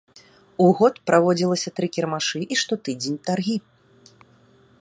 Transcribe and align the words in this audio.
У 0.63 0.69
год 0.79 0.95
праводзілася 1.09 1.69
тры 1.79 1.87
кірмашы 1.97 2.39
і 2.57 2.59
штотыдзень 2.65 3.23
таргі. 3.31 3.57